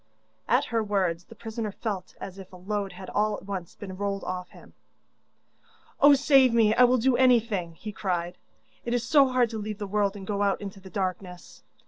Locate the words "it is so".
8.83-9.27